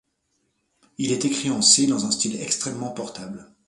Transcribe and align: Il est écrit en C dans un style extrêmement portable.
Il 0.97 1.11
est 1.11 1.25
écrit 1.25 1.51
en 1.51 1.61
C 1.61 1.85
dans 1.85 2.07
un 2.07 2.09
style 2.09 2.41
extrêmement 2.41 2.89
portable. 2.89 3.51